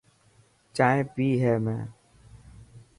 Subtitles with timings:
[0.75, 1.75] جائن پئي هي ۾.